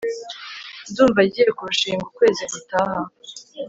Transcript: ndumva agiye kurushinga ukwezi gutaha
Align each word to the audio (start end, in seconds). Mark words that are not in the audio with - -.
ndumva 0.89 1.19
agiye 1.25 1.51
kurushinga 1.57 2.03
ukwezi 2.09 2.43
gutaha 2.51 2.99